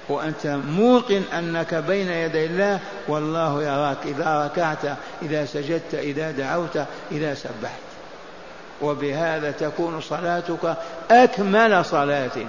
وأنت 0.08 0.46
موقن 0.46 1.22
أنك 1.38 1.74
بين 1.74 2.08
يدي 2.08 2.46
الله 2.46 2.80
والله 3.08 3.62
يراك 3.62 3.96
إذا 4.04 4.44
ركعت 4.44 4.96
إذا 5.22 5.46
سجدت 5.46 5.94
إذا 5.94 6.30
دعوت 6.30 6.78
إذا 7.12 7.34
سبحت. 7.34 7.80
وبهذا 8.82 9.50
تكون 9.50 10.00
صلاتك 10.00 10.76
أكمل 11.10 11.84
صلاة. 11.84 12.46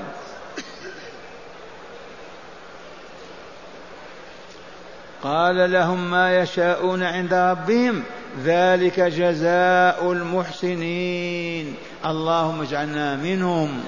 قال 5.24 5.72
لهم 5.72 6.12
ما 6.12 6.38
يشاءون 6.38 7.04
عند 7.04 7.34
ربهم. 7.34 8.04
ذلك 8.44 9.00
جزاء 9.00 10.12
المحسنين. 10.12 11.76
اللهم 12.06 12.62
اجعلنا 12.62 13.16
منهم. 13.16 13.84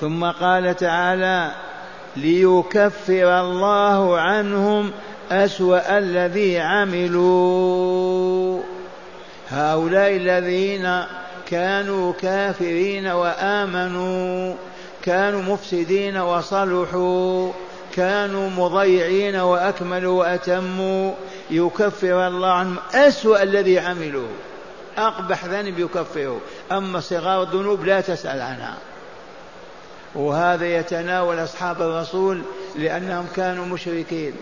ثم 0.00 0.24
قال 0.24 0.76
تعالى 0.76 1.50
ليكفر 2.16 3.40
الله 3.40 4.20
عنهم 4.20 4.90
أسوأ 5.30 5.98
الذي 5.98 6.58
عملوا. 6.58 8.60
هؤلاء 9.50 10.16
الذين 10.16 11.02
كانوا 11.46 12.12
كافرين 12.12 13.06
وآمنوا 13.06 14.54
كانوا 15.02 15.42
مفسدين 15.42 16.16
وصلحوا. 16.16 17.52
كانوا 17.96 18.50
مضيعين 18.50 19.36
وأكملوا 19.36 20.18
وأتموا. 20.18 21.12
يكفر 21.50 22.26
الله 22.26 22.50
عنهم. 22.52 22.76
أسوأ 22.94 23.42
الذي 23.42 23.78
عملوا. 23.78 24.28
أقبح 24.98 25.44
ذنب 25.44 25.78
يكفره 25.78 26.40
أما 26.72 27.00
صغار 27.00 27.42
الذنوب 27.42 27.84
لا 27.84 28.00
تسأل 28.00 28.40
عنها. 28.40 28.74
وهذا 30.14 30.66
يتناول 30.66 31.44
أصحاب 31.44 31.82
الرسول 31.82 32.42
لأنهم 32.76 33.26
كانوا 33.36 33.66
مشركين. 33.66 34.32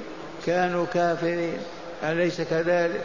كانوا 0.47 0.87
كافرين. 0.95 1.59
أليس 2.05 2.41
كذلك؟ 2.41 3.01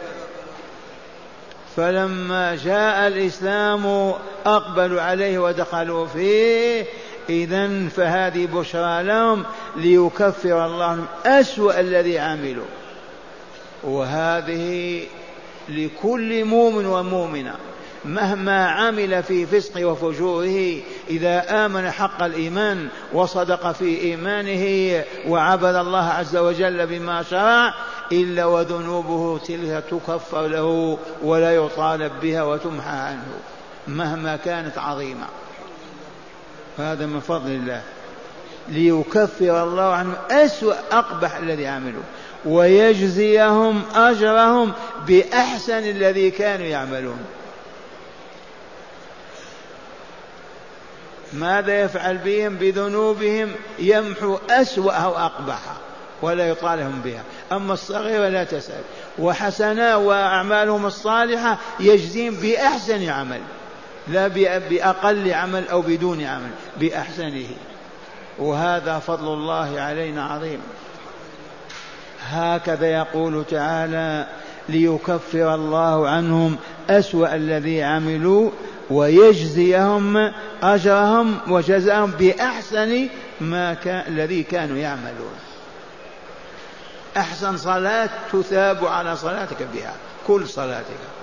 فلما 1.76 2.56
جاء 2.64 3.06
الإسلام 3.06 4.14
أقبلوا 4.46 5.02
عليه 5.02 5.38
ودخلوا 5.38 6.06
فيه 6.06 6.84
إذا 7.30 7.88
فهذه 7.88 8.46
بشرى 8.46 9.02
لهم 9.02 9.44
ليكفر 9.76 10.66
الله 10.66 11.04
أسوأ 11.26 11.80
الذي 11.80 12.18
عملوا. 12.18 12.66
وهذه 13.84 15.02
لكل 15.68 16.44
مؤمن 16.44 16.86
ومؤمنة 16.86 17.54
مهما 18.04 18.68
عمل 18.68 19.22
في 19.22 19.46
فسق 19.46 19.88
وفجوره 19.88 20.80
إذا 21.10 21.66
آمن 21.66 21.90
حق 21.90 22.22
الإيمان 22.22 22.88
وصدق 23.12 23.72
في 23.72 24.00
إيمانه 24.00 25.04
وعبد 25.28 25.74
الله 25.74 26.04
عز 26.04 26.36
وجل 26.36 26.86
بما 26.86 27.22
شرع 27.22 27.74
إلا 28.12 28.44
وذنوبه 28.44 29.38
تلك 29.38 29.84
تكفر 29.90 30.46
له 30.46 30.98
ولا 31.22 31.54
يطالب 31.54 32.12
بها 32.22 32.42
وتمحى 32.42 32.96
عنه 32.96 33.26
مهما 33.88 34.36
كانت 34.36 34.78
عظيمة. 34.78 35.26
هذا 36.78 37.06
من 37.06 37.20
فضل 37.20 37.50
الله. 37.50 37.82
ليكفر 38.68 39.62
الله 39.62 39.92
عنهم. 39.92 40.14
أسوأ 40.30 40.74
أقبح 40.92 41.36
الذي 41.36 41.66
عملوا. 41.66 42.02
ويجزيهم 42.44 43.82
أجرهم 43.94 44.72
بأحسن 45.06 45.78
الذي 45.78 46.30
كانوا 46.30 46.66
يعملون. 46.66 47.18
ماذا 51.32 51.80
يفعل 51.80 52.18
بهم؟ 52.18 52.56
بذنوبهم 52.56 53.52
يمحو 53.78 54.38
أسوأ 54.50 54.92
أو 54.92 55.18
أقبح 55.18 55.60
ولا 56.22 56.48
يطالهم 56.48 57.00
بها. 57.04 57.22
أما 57.52 57.74
الصغيرة 57.74 58.28
لا 58.28 58.44
تسأل. 58.44 58.82
وحسنا 59.18 59.96
وأعمالهم 59.96 60.86
الصالحة 60.86 61.58
يجزيهم 61.80 62.34
بأحسن 62.34 63.08
عمل. 63.08 63.40
لا 64.08 64.28
بأقل 64.58 65.32
عمل 65.32 65.68
أو 65.68 65.82
بدون 65.82 66.24
عمل 66.24 66.50
بأحسنه. 66.76 67.48
وهذا 68.38 68.98
فضل 68.98 69.32
الله 69.32 69.80
علينا 69.80 70.24
عظيم. 70.24 70.60
هكذا 72.22 72.86
يقول 72.86 73.44
تعالى 73.50 74.26
ليكفر 74.68 75.54
الله 75.54 76.08
عنهم 76.08 76.56
أسوأ 76.90 77.34
الذي 77.34 77.82
عملوا 77.82 78.50
ويجزيهم 78.90 80.32
أجرهم 80.62 81.38
وجزاهم 81.48 82.10
بأحسن 82.10 83.08
ما 83.40 83.74
كان 83.74 84.12
الذي 84.12 84.42
كانوا 84.42 84.76
يعملون. 84.76 85.34
أحسن 87.16 87.56
صلاة 87.56 88.10
تثاب 88.32 88.86
على 88.86 89.16
صلاتك 89.16 89.68
بها 89.74 89.94
كل 90.26 90.48
صلاتك. 90.48 91.17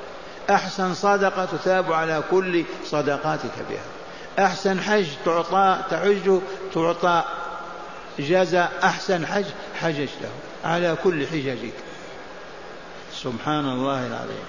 أحسن 0.49 0.93
صدقة 0.93 1.45
تثاب 1.45 1.93
على 1.93 2.23
كل 2.31 2.63
صدقاتك 2.85 3.55
بها. 3.69 4.45
أحسن 4.45 4.79
حج 4.79 5.05
تعطى 5.25 5.77
تحج 5.89 6.39
تعطى 6.73 7.23
جزاء. 8.19 8.71
أحسن 8.83 9.25
حج 9.25 9.45
حججته 9.81 10.29
على 10.65 10.97
كل 11.03 11.27
حججك. 11.27 11.73
سبحان 13.13 13.65
الله 13.65 14.07
العظيم. 14.07 14.45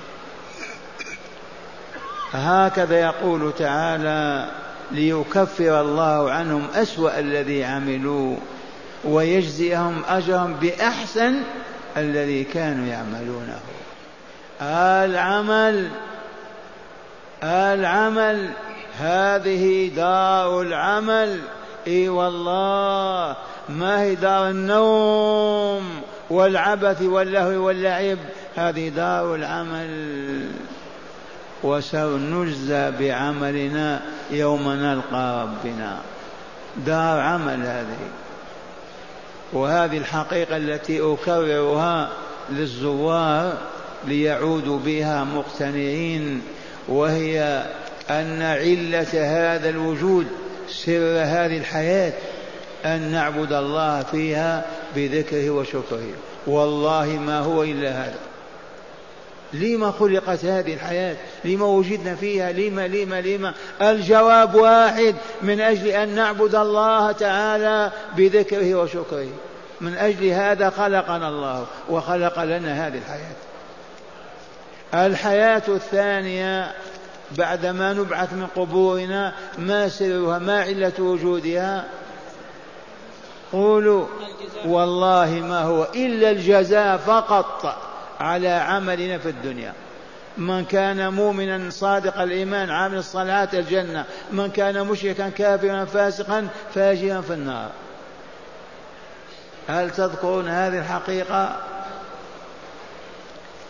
هكذا 2.33 3.01
يقول 3.01 3.53
تعالى 3.59 4.51
ليكفر 4.93 5.81
الله 5.81 6.31
عنهم 6.31 6.67
أسوأ 6.75 7.19
الذي 7.19 7.65
عملوا 7.65 8.37
ويجزيهم 9.05 10.03
أجرهم 10.09 10.55
بأحسن 10.55 11.43
الذي 11.97 12.45
كانوا 12.45 12.87
يعملونه. 12.87 13.61
العمل 14.63 15.89
العمل 17.43 18.51
هذه 18.99 19.91
دار 19.97 20.61
العمل. 20.61 21.41
إي 21.87 22.09
والله 22.09 23.37
ما 23.69 24.03
هي 24.03 24.15
دار 24.15 24.51
النوم 24.51 26.03
والعبث 26.31 27.03
واللهو 27.03 27.67
واللعب 27.67 28.19
هذه 28.57 28.89
دار 28.89 29.35
العمل. 29.35 30.51
وسنجزى 31.63 32.91
بعملنا 32.91 34.01
يوم 34.31 34.69
نلقى 34.69 35.43
ربنا. 35.43 35.99
دار 36.77 37.21
عمل 37.21 37.67
هذه. 37.67 38.09
وهذه 39.53 39.99
الحقيقة 39.99 40.57
التي 40.57 41.01
أكررها 41.01 42.09
للزوار 42.51 43.59
ليعودوا 44.07 44.79
بها 44.79 45.25
مقتنعين 45.25 46.43
وهي 46.89 47.67
أن 48.11 48.43
علة 48.43 49.09
هذا 49.13 49.69
الوجود 49.69 50.27
سر 50.69 51.23
هذه 51.25 51.59
الحياة 51.59 52.13
أن 52.85 53.11
نعبد 53.13 53.53
الله 53.53 54.03
فيها 54.03 54.65
بذكره 54.97 55.51
وشكره. 55.51 56.13
والله 56.47 57.07
ما 57.27 57.39
هو 57.39 57.63
إلا 57.63 57.91
هذا. 57.91 58.19
لما 59.53 59.91
خلقت 59.91 60.45
هذه 60.45 60.75
الحياة؟ 60.75 61.17
لما 61.45 61.67
وجدنا 61.67 62.15
فيها؟ 62.15 62.53
لما 62.53 62.89
لما 62.89 63.21
لما؟ 63.21 63.55
الجواب 63.83 64.55
واحد 64.55 65.15
من 65.43 65.61
أجل 65.61 65.87
أن 65.87 66.15
نعبد 66.15 66.55
الله 66.55 67.13
تعالى 67.13 67.93
بذكره 68.17 68.75
وشكره. 68.75 69.29
من 69.81 69.95
أجل 69.95 70.27
هذا 70.27 70.71
خلقنا 70.71 71.29
الله 71.29 71.67
وخلق 71.91 72.43
لنا 72.45 72.87
هذه 72.87 72.99
الحياة. 72.99 73.37
الحياة 74.95 75.63
الثانية 75.69 76.73
بعدما 77.39 77.93
نبعث 77.93 78.33
من 78.33 78.47
قبورنا 78.57 79.33
ما 79.59 79.89
سرها 79.89 80.39
ما 80.39 80.61
علة 80.61 80.93
وجودها؟ 80.99 81.85
قولوا 83.53 84.07
والله 84.65 85.43
ما 85.49 85.63
هو 85.63 85.87
إلا 85.95 86.31
الجزاء 86.31 86.97
فقط 86.97 87.77
على 88.21 88.49
عملنا 88.49 89.19
في 89.19 89.29
الدنيا. 89.29 89.73
من 90.39 90.65
كان 90.65 91.15
مؤمنا 91.15 91.71
صادق 91.71 92.21
الإيمان 92.21 92.71
عامل 92.71 92.99
الصلاة 92.99 93.49
الجنة. 93.53 94.05
من 94.33 94.51
كان 94.51 94.87
مشركا 94.87 95.29
كافرا 95.29 95.85
فاسقا 95.85 96.49
فاجرا 96.75 97.21
في 97.21 97.33
النار. 97.33 97.71
هل 99.69 99.91
تذكرون 99.91 100.49
هذه 100.49 100.79
الحقيقة؟ 100.79 101.57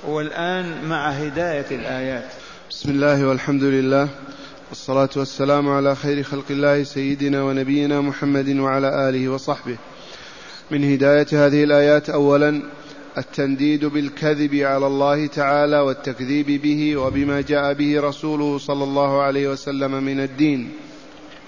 والآن 0.04 0.88
مع 0.88 1.08
هداية 1.08 1.66
الآيات. 1.70 2.32
بسم 2.70 2.90
الله 2.90 3.28
والحمد 3.28 3.62
لله 3.62 4.08
والصلاة 4.68 5.08
والسلام 5.16 5.68
على 5.68 5.96
خير 5.96 6.22
خلق 6.22 6.44
الله 6.50 6.82
سيدنا 6.82 7.42
ونبينا 7.42 8.00
محمد 8.00 8.48
وعلى 8.48 9.08
آله 9.08 9.28
وصحبه. 9.28 9.76
من 10.70 10.92
هداية 10.92 11.26
هذه 11.32 11.64
الآيات 11.64 12.10
أولا 12.10 12.62
التنديد 13.18 13.84
بالكذب 13.84 14.54
على 14.54 14.86
الله 14.86 15.26
تعالى 15.26 15.80
والتكذيب 15.80 16.62
به 16.62 16.96
وبما 16.96 17.40
جاء 17.40 17.72
به 17.72 18.00
رسوله 18.00 18.58
صلى 18.58 18.84
الله 18.84 19.22
عليه 19.22 19.48
وسلم 19.48 20.02
من 20.02 20.20
الدين. 20.20 20.72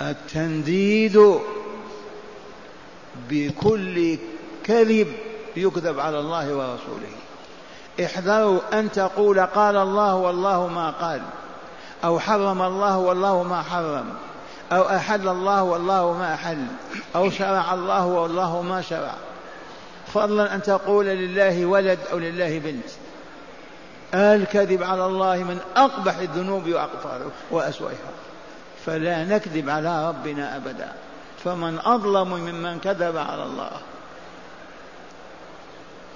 التنديد 0.01 1.35
بكل 3.31 4.19
كذب 4.65 5.07
يكذب 5.57 6.01
على 6.01 6.21
الله 6.21 6.55
ورسوله. 6.55 7.28
احذروا 8.05 8.61
أن 8.73 8.93
تقول 8.93 9.41
قال 9.41 9.77
الله 9.77 10.15
والله 10.15 10.67
ما 10.67 10.91
قال 10.91 11.23
أو 12.05 12.19
حرم 12.19 12.63
الله 12.63 12.99
والله 12.99 13.43
ما 13.43 13.63
حرم 13.63 14.15
أو 14.73 14.83
أحل 14.83 15.29
الله 15.29 15.63
والله 15.63 16.13
ما 16.13 16.35
أحل 16.35 16.67
أو 17.17 17.31
شرع 17.31 17.75
الله 17.75 18.07
والله 18.07 18.63
ما 18.63 18.81
شرع. 18.81 19.15
فضلا 20.15 20.55
أن 20.55 20.63
تقول 20.63 21.07
لله 21.07 21.67
ولد 21.67 21.99
أو 22.13 22.19
لله 22.19 22.59
بنت. 22.59 22.91
الكذب 24.15 24.83
على 24.83 25.07
الله 25.07 25.37
من 25.37 25.59
أقبح 25.77 26.17
الذنوب 26.17 26.69
وأقفاره 26.69 27.31
وأسوأها. 27.51 28.13
فلا 28.87 29.25
نكذب 29.25 29.71
على 29.71 30.09
ربنا 30.09 30.57
أبدا. 30.57 30.93
فمن 31.45 31.79
أظلم 31.85 32.29
ممن 32.29 32.79
كذب 32.79 33.17
على 33.17 33.43
الله. 33.43 33.71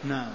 نعم. 0.05 0.31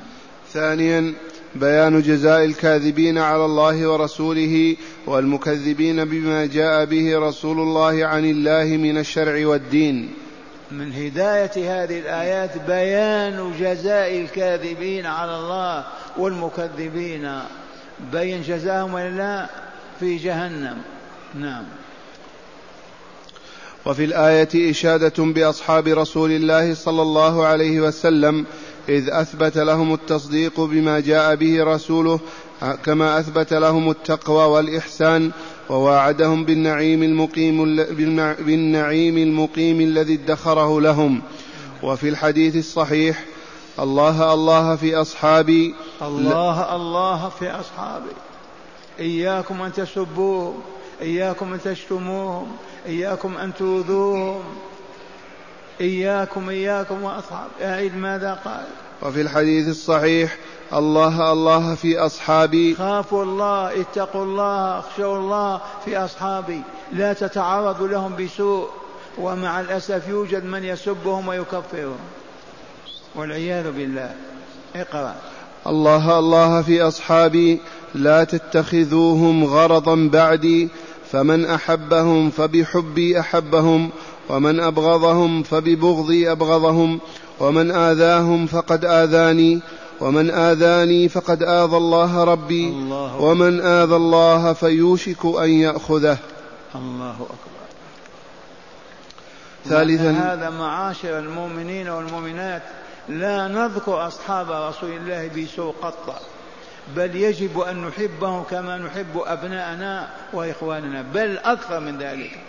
ثانيا 0.53 1.15
بيان 1.59 2.01
جزاء 2.01 2.45
الكاذبين 2.45 3.17
على 3.17 3.45
الله 3.45 3.87
ورسوله 3.87 4.75
والمكذبين 5.07 6.05
بما 6.05 6.45
جاء 6.45 6.85
به 6.85 7.19
رسول 7.19 7.59
الله 7.59 8.05
عن 8.05 8.25
الله 8.25 8.77
من 8.77 8.97
الشرع 8.97 9.47
والدين. 9.47 10.13
من 10.71 10.93
هداية 10.93 11.83
هذه 11.83 11.99
الآيات 11.99 12.51
بيان 12.67 13.53
جزاء 13.59 14.21
الكاذبين 14.21 15.05
على 15.05 15.35
الله 15.35 15.85
والمكذبين. 16.17 17.39
بين 18.11 18.41
جزاهم 18.41 18.93
ولا 18.93 19.09
لا؟ 19.09 19.49
في 19.99 20.17
جهنم. 20.17 20.77
نعم. 21.35 21.63
وفي 23.85 24.03
الآية 24.05 24.71
إشادة 24.71 25.23
بأصحاب 25.23 25.87
رسول 25.87 26.31
الله 26.31 26.73
صلى 26.73 27.01
الله 27.01 27.45
عليه 27.45 27.81
وسلم 27.81 28.45
إذ 28.89 29.09
أثبت 29.09 29.57
لهم 29.57 29.93
التصديق 29.93 30.61
بما 30.61 30.99
جاء 30.99 31.35
به 31.35 31.63
رسوله 31.63 32.19
كما 32.85 33.19
أثبت 33.19 33.53
لهم 33.53 33.89
التقوى 33.89 34.43
والإحسان 34.43 35.31
وواعدهم 35.69 36.45
بالنعيم 36.45 37.03
المقيم 37.03 37.75
بالنعيم 38.39 39.17
المقيم 39.17 39.81
الذي 39.81 40.13
ادخره 40.13 40.81
لهم. 40.81 41.21
وفي 41.83 42.09
الحديث 42.09 42.55
الصحيح 42.55 43.23
الله 43.79 44.33
الله 44.33 44.75
في 44.75 44.95
أصحابي 44.95 45.75
الله 46.01 46.75
الله 46.75 47.29
في 47.29 47.51
أصحابي. 47.51 48.15
إياكم 48.99 49.61
أن 49.61 49.73
تسبوهم 49.73 50.53
إياكم 51.01 51.53
أن 51.53 51.61
تشتموهم 51.61 52.47
إياكم 52.85 53.37
أن 53.37 53.53
تؤذوهم. 53.53 54.43
إياكم 55.81 56.49
إياكم 56.49 57.03
وأصحاب. 57.03 57.47
أعيد 57.61 57.97
ماذا 57.97 58.39
قال 58.45 58.65
وفي 59.01 59.21
الحديث 59.21 59.67
الصحيح 59.67 60.37
الله 60.73 61.31
الله 61.31 61.75
في 61.75 61.99
أصحابي. 61.99 62.75
خافوا 62.75 63.23
الله 63.23 63.81
اتقوا 63.81 64.23
الله 64.23 64.79
اخشوا 64.79 65.17
الله 65.17 65.61
في 65.85 65.97
أصحابي. 65.97 66.61
لا 66.93 67.13
تتعرضوا 67.13 67.87
لهم 67.87 68.15
بسوء 68.15 68.67
ومع 69.17 69.59
الأسف 69.59 70.07
يوجد 70.07 70.45
من 70.45 70.63
يسبهم 70.63 71.27
ويكفرهم. 71.27 71.99
والعياذ 73.15 73.71
بالله. 73.71 74.15
اقرأ. 74.75 75.15
الله 75.67 76.19
الله 76.19 76.61
في 76.61 76.81
أصحابي 76.81 77.59
لا 77.95 78.23
تتخذوهم 78.23 79.45
غرضا 79.45 80.09
بعدي 80.13 80.69
فمن 81.11 81.45
أحبهم 81.45 82.29
فبحبي 82.29 83.19
أحبهم 83.19 83.89
ومن 84.29 84.59
أبغضهم 84.59 85.43
فببغضي 85.43 86.31
أبغضهم 86.31 86.99
ومن 87.39 87.71
آذاهم 87.71 88.47
فقد 88.47 88.85
آذاني 88.85 89.59
ومن 90.01 90.29
آذاني 90.29 91.09
فقد 91.09 91.43
آذى 91.43 91.77
الله 91.77 92.23
ربي 92.23 92.67
الله 92.67 93.21
ومن 93.21 93.61
آذى 93.61 93.95
الله 93.95 94.53
فيوشك 94.53 95.25
أن 95.25 95.49
يأخذه. 95.49 96.17
الله 96.75 97.13
أكبر. 97.13 97.57
ثالثا. 99.65 100.33
هذا 100.33 100.49
معاشر 100.49 101.19
المؤمنين 101.19 101.89
والمؤمنات 101.89 102.61
لا 103.09 103.47
نذكر 103.47 104.07
أصحاب 104.07 104.51
رسول 104.51 104.91
الله 104.91 105.29
بسوء 105.37 105.73
قط 105.81 106.21
بل 106.95 107.15
يجب 107.15 107.59
أن 107.59 107.87
نحبهم 107.87 108.43
كما 108.43 108.77
نحب 108.77 109.17
أبناءنا 109.25 110.07
وإخواننا 110.33 111.01
بل 111.01 111.37
أكثر 111.37 111.79
من 111.79 111.97
ذلك. 111.97 112.39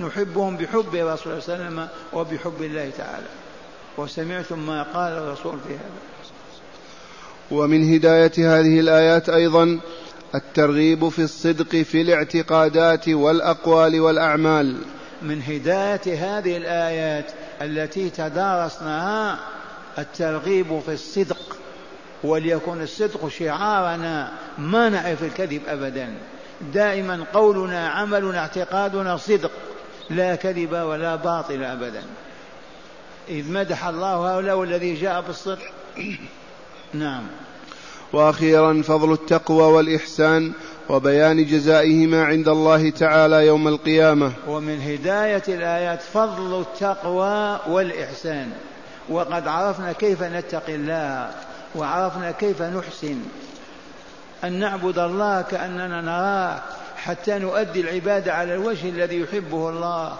نحبهم 0.00 0.56
بحب 0.56 0.86
رسول 0.94 1.02
الله 1.02 1.16
صلى 1.16 1.32
الله 1.32 1.42
عليه 1.48 1.64
وسلم 1.64 1.88
وبحب 2.12 2.62
الله 2.62 2.90
تعالى. 2.98 3.26
وسمعتم 3.98 4.66
ما 4.66 4.82
قال 4.82 5.12
الرسول 5.12 5.58
في 5.68 5.74
هذا. 5.74 6.08
ومن 7.50 7.94
هداية 7.94 8.32
هذه 8.38 8.80
الآيات 8.80 9.28
أيضا 9.28 9.80
الترغيب 10.34 11.08
في 11.08 11.22
الصدق 11.22 11.76
في 11.76 12.02
الاعتقادات 12.02 13.08
والأقوال 13.08 14.00
والأعمال. 14.00 14.76
من 15.22 15.42
هداية 15.42 16.38
هذه 16.38 16.56
الآيات 16.56 17.32
التي 17.62 18.10
تدارسناها 18.10 19.38
الترغيب 19.98 20.80
في 20.86 20.92
الصدق 20.92 21.56
وليكن 22.24 22.82
الصدق 22.82 23.28
شعارنا 23.28 24.32
ما 24.58 24.88
نعرف 24.88 25.22
الكذب 25.22 25.62
أبدا. 25.68 26.14
دائما 26.74 27.24
قولنا 27.34 27.88
عملنا 27.88 28.38
اعتقادنا 28.38 29.16
صدق. 29.16 29.50
لا 30.10 30.34
كذب 30.34 30.72
ولا 30.72 31.16
باطل 31.16 31.64
أبدا. 31.64 32.02
إذ 33.28 33.52
مدح 33.52 33.86
الله 33.86 34.34
هؤلاء 34.34 34.56
والذي 34.56 34.94
جاء 34.94 35.20
بالصدق. 35.20 35.72
نعم. 36.94 37.26
وأخيرا 38.12 38.82
فضل 38.82 39.12
التقوى 39.12 39.62
والإحسان 39.62 40.52
وبيان 40.88 41.44
جزائهما 41.44 42.24
عند 42.24 42.48
الله 42.48 42.90
تعالى 42.90 43.46
يوم 43.46 43.68
القيامة. 43.68 44.32
ومن 44.46 44.80
هداية 44.80 45.42
الآيات 45.48 46.02
فضل 46.02 46.60
التقوى 46.60 47.60
والإحسان. 47.68 48.50
وقد 49.08 49.48
عرفنا 49.48 49.92
كيف 49.92 50.22
نتقي 50.22 50.74
الله 50.74 51.30
وعرفنا 51.74 52.30
كيف 52.30 52.62
نحسن. 52.62 53.20
أن 54.44 54.52
نعبد 54.52 54.98
الله 54.98 55.42
كأننا 55.42 56.00
نراه 56.00 56.77
حتى 56.98 57.38
نؤدي 57.38 57.80
العباده 57.80 58.34
على 58.34 58.54
الوجه 58.54 58.88
الذي 58.88 59.20
يحبه 59.20 59.68
الله. 59.70 60.16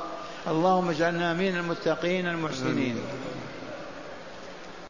اللهم 0.48 0.90
اجعلنا 0.90 1.34
من 1.34 1.56
المتقين 1.56 2.26
المحسنين. 2.26 2.96